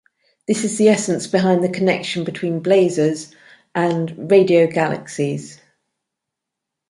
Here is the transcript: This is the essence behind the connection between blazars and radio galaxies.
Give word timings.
This 0.47 0.63
is 0.63 0.79
the 0.79 0.89
essence 0.89 1.27
behind 1.27 1.63
the 1.63 1.69
connection 1.69 2.23
between 2.23 2.61
blazars 2.63 3.35
and 3.75 4.31
radio 4.31 4.65
galaxies. 4.65 5.61